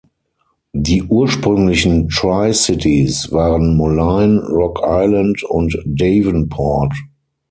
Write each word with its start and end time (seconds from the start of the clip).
Die 0.73 1.03
ursprünglichen 1.03 2.09
Tri-Cities 2.09 3.31
waren 3.31 3.77
Moline, 3.77 4.41
Rock 4.49 4.81
Island 4.83 5.43
und 5.43 5.77
Davenport. 5.85 6.95